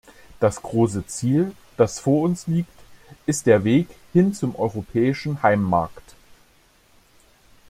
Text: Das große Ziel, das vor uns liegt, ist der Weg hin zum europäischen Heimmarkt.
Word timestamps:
Das 0.39 0.63
große 0.63 1.05
Ziel, 1.05 1.51
das 1.77 1.99
vor 1.99 2.23
uns 2.23 2.47
liegt, 2.47 2.71
ist 3.27 3.45
der 3.45 3.63
Weg 3.63 3.87
hin 4.13 4.33
zum 4.33 4.55
europäischen 4.55 5.43
Heimmarkt. 5.43 6.15